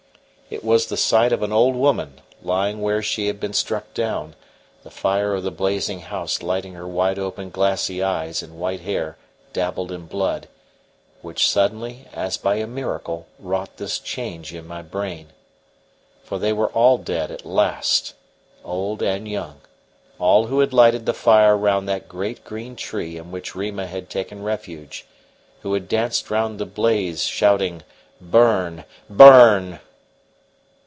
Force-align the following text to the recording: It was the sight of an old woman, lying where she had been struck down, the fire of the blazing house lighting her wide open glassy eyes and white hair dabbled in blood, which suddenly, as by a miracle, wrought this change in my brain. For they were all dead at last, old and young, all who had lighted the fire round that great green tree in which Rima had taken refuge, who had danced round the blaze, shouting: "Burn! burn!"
It 0.53 0.65
was 0.65 0.87
the 0.87 0.97
sight 0.97 1.31
of 1.31 1.43
an 1.43 1.53
old 1.53 1.77
woman, 1.77 2.19
lying 2.41 2.81
where 2.81 3.01
she 3.01 3.27
had 3.27 3.39
been 3.39 3.53
struck 3.53 3.93
down, 3.93 4.35
the 4.83 4.89
fire 4.89 5.33
of 5.33 5.43
the 5.43 5.49
blazing 5.49 6.01
house 6.01 6.43
lighting 6.43 6.73
her 6.73 6.85
wide 6.85 7.17
open 7.17 7.51
glassy 7.51 8.03
eyes 8.03 8.43
and 8.43 8.59
white 8.59 8.81
hair 8.81 9.17
dabbled 9.53 9.93
in 9.93 10.07
blood, 10.07 10.49
which 11.21 11.49
suddenly, 11.49 12.05
as 12.11 12.35
by 12.35 12.55
a 12.55 12.67
miracle, 12.67 13.27
wrought 13.39 13.77
this 13.77 13.97
change 13.97 14.53
in 14.53 14.67
my 14.67 14.81
brain. 14.81 15.31
For 16.21 16.37
they 16.37 16.51
were 16.51 16.67
all 16.71 16.97
dead 16.97 17.31
at 17.31 17.45
last, 17.45 18.13
old 18.61 19.01
and 19.01 19.29
young, 19.29 19.61
all 20.19 20.47
who 20.47 20.59
had 20.59 20.73
lighted 20.73 21.05
the 21.05 21.13
fire 21.13 21.55
round 21.55 21.87
that 21.87 22.09
great 22.09 22.43
green 22.43 22.75
tree 22.75 23.15
in 23.15 23.31
which 23.31 23.55
Rima 23.55 23.87
had 23.87 24.09
taken 24.09 24.43
refuge, 24.43 25.05
who 25.61 25.73
had 25.75 25.87
danced 25.87 26.29
round 26.29 26.59
the 26.59 26.65
blaze, 26.65 27.23
shouting: 27.23 27.83
"Burn! 28.19 28.83
burn!" 29.09 29.79